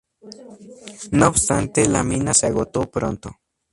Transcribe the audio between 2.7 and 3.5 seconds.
pronto.